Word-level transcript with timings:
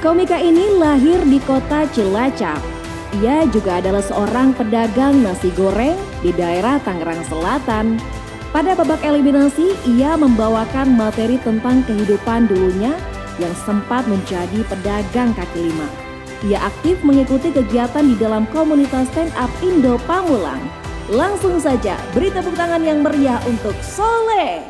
Komika 0.00 0.40
ini 0.40 0.80
lahir 0.80 1.20
di 1.28 1.36
kota 1.44 1.84
Cilacap. 1.92 2.56
Ia 3.20 3.44
juga 3.52 3.84
adalah 3.84 4.00
seorang 4.00 4.56
pedagang 4.56 5.20
nasi 5.20 5.52
goreng 5.52 5.92
di 6.24 6.32
daerah 6.32 6.80
Tangerang 6.80 7.20
Selatan. 7.28 8.00
Pada 8.48 8.72
babak 8.72 9.04
eliminasi, 9.04 9.76
ia 9.84 10.16
membawakan 10.16 10.96
materi 10.96 11.36
tentang 11.44 11.84
kehidupan 11.84 12.48
dulunya 12.48 12.96
yang 13.36 13.52
sempat 13.68 14.08
menjadi 14.08 14.64
pedagang 14.72 15.36
kaki 15.36 15.68
lima. 15.68 15.84
Ia 16.48 16.64
aktif 16.64 16.96
mengikuti 17.04 17.52
kegiatan 17.52 18.08
di 18.08 18.16
dalam 18.16 18.48
komunitas 18.56 19.04
stand 19.12 19.36
up 19.36 19.52
Indo 19.60 20.00
Pamulang. 20.08 20.64
Langsung 21.12 21.60
saja 21.60 22.00
beri 22.16 22.32
tepuk 22.32 22.56
tangan 22.56 22.80
yang 22.80 23.04
meriah 23.04 23.36
untuk 23.44 23.76
Soleh. 23.84 24.64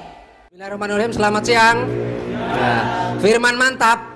Bismillahirrahmanirrahim, 0.51 1.15
selamat 1.15 1.43
siang. 1.47 1.87
Nah, 2.35 3.15
Firman 3.23 3.55
mantap. 3.55 4.10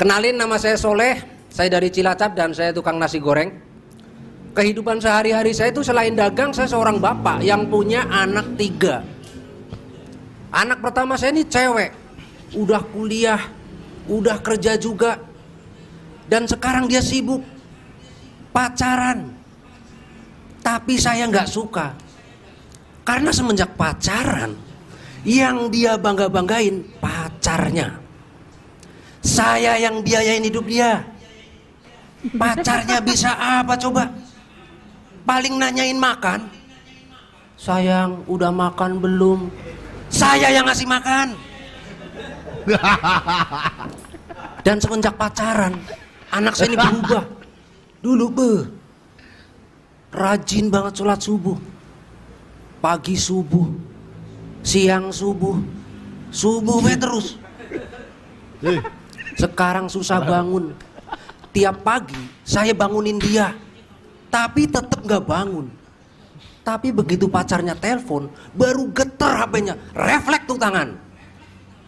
Kenalin 0.00 0.32
nama 0.32 0.56
saya 0.56 0.80
Soleh, 0.80 1.20
saya 1.52 1.76
dari 1.76 1.92
Cilacap 1.92 2.32
dan 2.32 2.56
saya 2.56 2.72
tukang 2.72 2.96
nasi 2.96 3.20
goreng. 3.20 3.52
Kehidupan 4.56 4.96
sehari-hari 4.96 5.52
saya 5.52 5.76
itu 5.76 5.84
selain 5.84 6.16
dagang, 6.16 6.56
saya 6.56 6.72
seorang 6.72 6.96
bapak 6.96 7.44
yang 7.44 7.68
punya 7.68 8.08
anak 8.08 8.56
tiga. 8.56 9.04
Anak 10.56 10.80
pertama 10.80 11.20
saya 11.20 11.36
ini 11.36 11.44
cewek, 11.44 11.92
udah 12.56 12.80
kuliah, 12.88 13.44
udah 14.08 14.40
kerja 14.40 14.80
juga, 14.80 15.20
dan 16.32 16.48
sekarang 16.48 16.88
dia 16.88 17.04
sibuk 17.04 17.44
pacaran. 18.56 19.36
Tapi 20.64 20.96
saya 20.96 21.28
nggak 21.28 21.44
suka, 21.44 21.92
karena 23.04 23.36
semenjak 23.36 23.76
pacaran, 23.76 24.56
yang 25.28 25.68
dia 25.68 26.00
bangga-banggain 26.00 26.88
pacarnya. 27.04 27.99
Saya 29.20 29.76
yang 29.76 30.00
biayain 30.00 30.44
hidup 30.44 30.64
dia. 30.64 31.04
Pacarnya 32.36 33.00
bisa 33.00 33.32
apa 33.36 33.76
coba? 33.76 34.08
Paling 35.24 35.60
nanyain 35.60 35.96
makan. 35.96 36.48
Sayang, 37.60 38.24
udah 38.24 38.48
makan 38.48 39.04
belum? 39.04 39.52
Saya 40.08 40.48
yang 40.48 40.64
ngasih 40.64 40.88
makan. 40.88 41.36
Dan 44.66 44.76
semenjak 44.80 45.16
pacaran, 45.16 45.76
anak 46.32 46.56
saya 46.56 46.72
ini 46.72 46.76
berubah. 46.80 47.24
Dulu 48.00 48.26
be, 48.32 48.52
rajin 50.12 50.72
banget 50.72 51.00
sholat 51.00 51.20
subuh. 51.20 51.56
Pagi 52.80 53.12
subuh, 53.12 53.68
siang 54.64 55.12
subuh, 55.12 55.60
subuh 56.32 56.80
be 56.80 56.96
terus. 56.96 57.36
Sekarang 59.40 59.88
susah 59.88 60.20
bangun. 60.20 60.76
Tiap 61.50 61.80
pagi 61.80 62.20
saya 62.44 62.76
bangunin 62.76 63.16
dia, 63.16 63.56
tapi 64.28 64.68
tetap 64.68 65.00
nggak 65.00 65.24
bangun. 65.24 65.66
Tapi 66.60 66.92
begitu 66.92 67.24
pacarnya 67.24 67.72
telepon, 67.72 68.28
baru 68.52 68.92
getar 68.92 69.40
HP-nya, 69.40 69.80
refleks 69.96 70.44
tuh 70.44 70.60
tangan. 70.60 70.94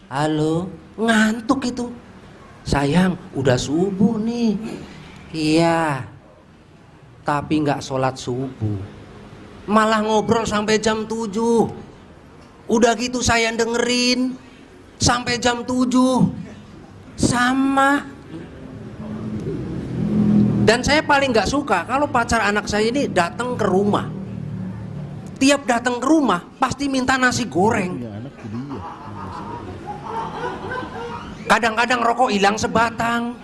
Halo, 0.09 0.73
ngantuk 0.97 1.69
itu. 1.69 1.93
Sayang, 2.65 3.21
udah 3.37 3.61
subuh 3.61 4.17
nih. 4.17 4.57
Iya, 5.31 6.09
tapi 7.23 7.63
nggak 7.63 7.85
sholat 7.85 8.17
subuh. 8.19 8.81
Malah 9.69 10.03
ngobrol 10.03 10.43
sampai 10.43 10.83
jam 10.83 11.07
7. 11.07 11.39
Udah 12.67 12.93
gitu 12.99 13.23
saya 13.23 13.55
dengerin 13.55 14.35
sampai 14.99 15.39
jam 15.39 15.63
7. 15.63 16.42
Sama. 17.17 18.05
Dan 20.63 20.79
saya 20.87 21.03
paling 21.03 21.35
nggak 21.35 21.51
suka 21.51 21.83
kalau 21.91 22.07
pacar 22.07 22.39
anak 22.47 22.71
saya 22.71 22.87
ini 22.87 23.11
datang 23.11 23.59
ke 23.59 23.67
rumah. 23.67 24.07
Tiap 25.43 25.67
datang 25.67 25.99
ke 25.99 26.07
rumah 26.07 26.39
pasti 26.63 26.87
minta 26.87 27.19
nasi 27.19 27.51
goreng. 27.51 27.99
Kadang-kadang 31.51 32.01
rokok 32.01 32.31
hilang 32.31 32.55
sebatang. 32.55 33.35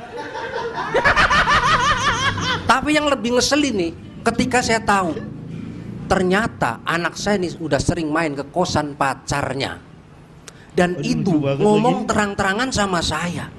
Tapi 2.70 2.94
yang 2.94 3.10
lebih 3.10 3.34
ngeselin 3.34 3.74
nih, 3.74 3.92
ketika 4.22 4.62
saya 4.62 4.78
tahu 4.78 5.18
ternyata 6.08 6.80
anak 6.86 7.18
saya 7.18 7.36
ini 7.42 7.52
udah 7.58 7.82
sering 7.82 8.08
main 8.08 8.32
ke 8.38 8.46
kosan 8.48 8.94
pacarnya. 8.94 9.82
Dan 10.72 10.94
Aduh, 10.96 11.02
itu 11.02 11.34
ngomong 11.58 12.06
terang-terangan 12.06 12.70
sama 12.70 13.02
saya. 13.02 13.50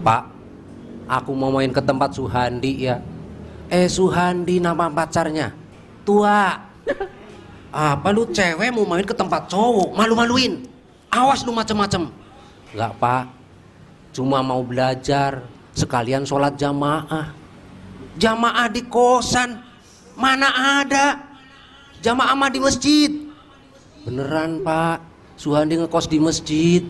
Pak, 0.00 0.22
aku 1.10 1.36
mau 1.36 1.52
main 1.52 1.68
ke 1.68 1.82
tempat 1.84 2.16
Suhandi 2.16 2.88
ya. 2.88 3.02
Eh 3.68 3.90
Suhandi 3.90 4.62
nama 4.62 4.88
pacarnya. 4.88 5.52
Tua. 6.06 6.56
Apa 7.72 8.12
lu 8.12 8.28
cewek 8.28 8.68
mau 8.68 8.84
main 8.84 9.04
ke 9.04 9.16
tempat 9.16 9.48
cowok, 9.48 9.96
malu-maluin. 9.96 10.60
Awas 11.08 11.40
lu 11.40 11.56
macem-macem. 11.56 12.08
Enggak 12.72 12.92
pak, 13.00 13.24
cuma 14.12 14.44
mau 14.44 14.60
belajar, 14.60 15.44
sekalian 15.72 16.24
sholat 16.28 16.56
jamaah. 16.56 17.32
Jamaah 18.20 18.68
di 18.68 18.84
kosan, 18.84 19.56
mana 20.16 20.52
ada? 20.84 21.16
Jamaah 22.04 22.36
mah 22.36 22.52
di 22.52 22.60
masjid. 22.60 23.08
Beneran 24.04 24.60
pak, 24.60 25.00
Suhandi 25.40 25.80
ngekos 25.80 26.12
di 26.12 26.18
masjid. 26.20 26.84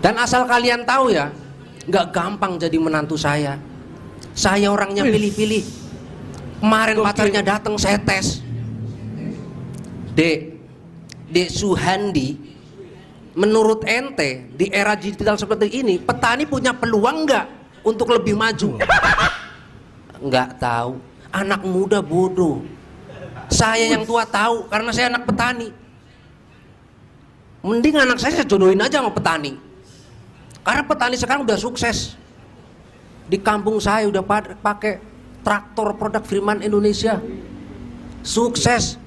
Dan 0.00 0.16
asal 0.16 0.48
kalian 0.48 0.88
tahu 0.88 1.12
ya, 1.12 1.28
nggak 1.84 2.06
gampang 2.12 2.56
jadi 2.56 2.76
menantu 2.80 3.20
saya. 3.20 3.60
Saya 4.32 4.72
orangnya 4.72 5.04
pilih-pilih. 5.04 5.64
Kemarin 6.60 6.96
pacarnya 7.00 7.40
datang 7.44 7.76
saya 7.76 8.00
tes. 8.00 8.40
Dek, 10.16 10.56
Dek 11.28 11.48
Suhandi, 11.48 12.36
menurut 13.36 13.84
ente 13.84 14.48
di 14.56 14.68
era 14.72 14.96
digital 14.96 15.36
seperti 15.36 15.68
ini, 15.80 15.96
petani 16.00 16.44
punya 16.44 16.72
peluang 16.72 17.28
nggak 17.28 17.46
untuk 17.84 18.12
lebih 18.12 18.36
maju? 18.36 18.80
Nggak 20.20 20.60
tahu. 20.60 21.00
Anak 21.30 21.62
muda 21.62 22.02
bodoh. 22.02 22.60
Saya 23.48 23.86
yang 23.86 24.04
tua 24.04 24.26
tahu 24.26 24.66
karena 24.66 24.90
saya 24.90 25.06
anak 25.12 25.24
petani. 25.26 25.68
Mending 27.60 27.96
anak 28.00 28.18
saya 28.18 28.40
saya 28.40 28.46
jodohin 28.48 28.80
aja 28.80 29.00
sama 29.00 29.12
petani. 29.12 29.69
Karena 30.60 30.82
petani 30.84 31.16
sekarang 31.16 31.42
udah 31.48 31.58
sukses. 31.58 32.14
Di 33.30 33.38
kampung 33.40 33.78
saya 33.78 34.10
udah 34.10 34.22
pa- 34.26 34.56
pakai 34.58 35.00
traktor 35.40 35.96
produk 35.96 36.22
Firman 36.24 36.60
Indonesia. 36.60 37.22
Sukses. 38.20 39.00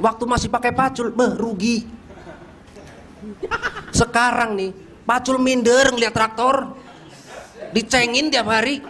Waktu 0.00 0.24
masih 0.24 0.48
pakai 0.48 0.72
pacul, 0.72 1.12
beh 1.12 1.36
rugi. 1.36 1.84
Sekarang 3.92 4.56
nih, 4.56 4.72
pacul 5.04 5.36
minder 5.36 5.92
ngeliat 5.92 6.16
traktor. 6.16 6.72
Dicengin 7.76 8.32
tiap 8.32 8.48
hari. 8.48 8.80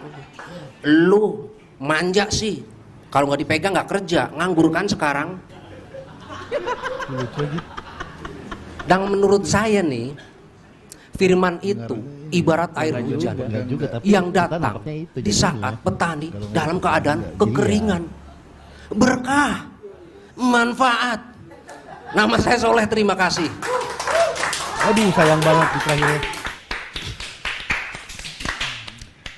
Lu 0.87 1.51
manja 1.77 2.31
sih. 2.31 2.63
Kalau 3.11 3.27
nggak 3.27 3.43
dipegang 3.43 3.75
nggak 3.75 3.89
kerja, 3.91 4.31
nganggur 4.31 4.71
kan 4.71 4.87
sekarang. 4.87 5.35
Dan 8.87 8.99
menurut 9.11 9.43
saya 9.43 9.83
nih, 9.83 10.15
firman 11.21 11.61
itu 11.61 12.01
ibarat 12.33 12.73
air 12.81 12.97
hujan 12.97 13.37
tapi 13.37 14.09
yang 14.09 14.33
datang 14.33 14.81
di 15.13 15.29
saat 15.29 15.77
petani 15.85 16.33
dalam 16.49 16.81
keadaan 16.81 17.21
iya. 17.21 17.37
kekeringan. 17.37 18.03
Berkah, 18.91 19.69
manfaat. 20.33 21.21
Nama 22.11 22.35
saya 22.41 22.57
Soleh, 22.59 22.89
terima 22.89 23.13
kasih. 23.13 23.47
Aduh 24.89 25.13
sayang 25.13 25.39
banget 25.45 25.67
di 25.69 25.79
terakhirnya. 25.85 26.21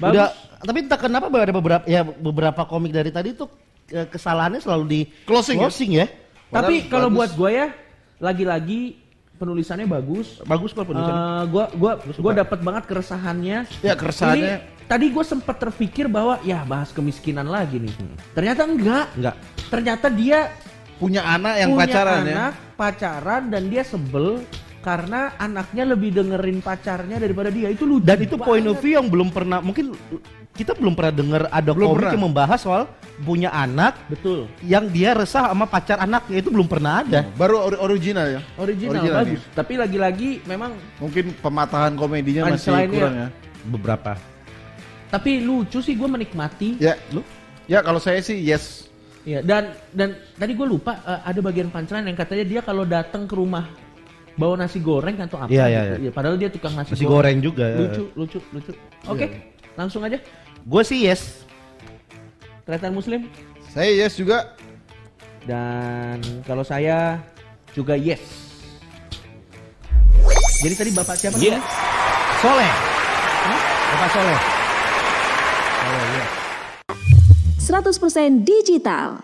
Udah, 0.04 0.28
tapi 0.64 0.78
entah 0.88 1.00
kenapa 1.00 1.26
ada 1.30 1.54
beberapa 1.54 1.86
ya 1.86 2.02
beberapa 2.02 2.62
komik 2.66 2.92
dari 2.96 3.12
tadi 3.12 3.36
tuh 3.36 3.52
eh, 3.92 4.08
kesalahannya 4.08 4.64
selalu 4.64 4.84
di 4.88 5.00
Closing 5.28 5.60
ya? 5.60 5.64
closing 5.68 5.92
ya. 6.00 6.08
Tapi 6.50 6.88
Padahal 6.88 6.92
kalau 6.92 7.08
buat 7.14 7.32
gue 7.36 7.52
ya, 7.52 7.68
lagi-lagi 8.24 9.03
penulisannya 9.36 9.86
bagus. 9.86 10.40
Bagus 10.44 10.72
kok 10.72 10.86
penulisan. 10.86 11.14
Eh, 11.14 11.44
gua 11.50 11.66
gua 11.74 11.92
Gua 12.00 12.16
gua 12.20 12.34
dapat 12.36 12.60
banget 12.60 12.84
keresahannya. 12.86 13.58
Ya, 13.82 13.94
keresahannya- 13.94 14.60
Ini, 14.64 14.86
tadi 14.86 15.06
gue 15.10 15.26
sempat 15.26 15.56
terpikir 15.58 16.06
bahwa 16.06 16.38
ya 16.42 16.62
bahas 16.64 16.92
kemiskinan 16.92 17.48
lagi 17.48 17.80
nih. 17.80 17.94
Ternyata 18.32 18.62
enggak. 18.64 19.06
Enggak. 19.16 19.36
Ternyata 19.68 20.08
dia 20.08 20.54
punya 20.96 21.26
anak 21.26 21.54
yang 21.58 21.70
punya 21.74 21.86
pacaran 21.90 22.22
ya. 22.24 22.32
anak, 22.32 22.54
pacaran 22.76 23.44
dan 23.50 23.64
dia 23.68 23.84
sebel 23.84 24.40
karena 24.84 25.32
anaknya 25.40 25.84
lebih 25.88 26.12
dengerin 26.12 26.60
pacarnya 26.60 27.18
daripada 27.18 27.48
dia. 27.48 27.72
Itu 27.72 27.88
lucu. 27.88 28.04
Dan 28.04 28.20
itu 28.20 28.36
point 28.36 28.68
of 28.68 28.78
view 28.78 29.00
yang 29.00 29.08
belum 29.08 29.32
pernah 29.32 29.64
mungkin 29.64 29.96
kita 30.54 30.78
belum 30.78 30.94
pernah 30.94 31.14
dengar 31.16 31.42
ada 31.50 31.72
Belum 31.74 31.90
komik 31.90 31.98
pernah. 31.98 32.14
yang 32.14 32.24
membahas 32.30 32.60
soal 32.62 32.86
punya 33.26 33.50
anak 33.50 33.98
Betul. 34.06 34.46
yang 34.62 34.86
dia 34.86 35.18
resah 35.18 35.50
sama 35.50 35.66
pacar 35.66 35.98
anaknya 35.98 36.38
itu 36.38 36.54
belum 36.54 36.70
pernah 36.70 37.02
ada. 37.02 37.26
Baru 37.34 37.58
ori- 37.64 37.82
original 37.82 38.28
ya. 38.28 38.42
Original, 38.62 39.02
Original 39.02 39.24
bagus. 39.26 39.42
Tapi 39.56 39.74
lagi-lagi 39.80 40.30
memang 40.46 40.78
Mungkin 41.02 41.34
pematahan 41.42 41.96
komedinya 41.96 42.52
masih 42.52 42.70
kurang 42.92 43.16
ya. 43.18 43.28
Beberapa. 43.64 44.14
tapi 45.08 45.40
lucu 45.40 45.78
sih 45.78 45.94
gue 45.94 46.10
menikmati. 46.10 46.82
Ya, 46.82 46.98
lu? 47.14 47.22
Ya 47.70 47.80
kalau 47.80 48.02
saya 48.02 48.18
sih 48.20 48.42
yes. 48.42 48.90
Ya, 49.24 49.40
dan 49.40 49.72
dan 49.96 50.20
tadi 50.36 50.52
gue 50.52 50.68
lupa 50.68 51.00
eh, 51.00 51.22
ada 51.24 51.40
bagian 51.40 51.70
punchline 51.70 52.04
yang 52.04 52.18
katanya 52.18 52.44
dia 52.44 52.62
kalau 52.62 52.84
datang 52.84 53.24
ke 53.24 53.34
rumah 53.34 53.70
bawa 54.34 54.58
nasi 54.58 54.82
goreng 54.82 55.14
atau 55.18 55.38
apa 55.38 55.50
Iya, 55.50 55.66
iya, 55.70 55.82
gitu. 55.86 55.96
iya. 56.02 56.10
Ya, 56.10 56.12
padahal 56.12 56.36
dia 56.36 56.50
tukang 56.50 56.74
nasi, 56.74 56.94
Nasi 56.94 57.06
goreng 57.06 57.38
juga. 57.40 57.68
Lucu, 57.78 58.04
lucu, 58.18 58.40
lucu. 58.50 58.72
Oke, 59.06 59.26
langsung 59.74 60.02
aja. 60.02 60.18
Gue 60.64 60.82
sih 60.82 61.06
yes. 61.06 61.44
Tretan 62.64 62.96
Muslim 62.96 63.28
Saya 63.70 63.92
yes 63.92 64.16
juga. 64.16 64.56
dan 65.44 66.24
kalau 66.48 66.64
saya 66.64 67.20
juga 67.76 68.00
yes. 68.00 68.24
Jadi 70.64 70.74
tadi 70.74 70.92
bapak 70.96 71.20
siapa? 71.20 71.36
Yes. 71.36 71.60
namanya? 71.60 71.62
Soleh. 72.40 72.72
Bapak 73.92 74.10
Soleh. 74.16 74.40
100% 77.60 78.48
digital. 78.48 79.20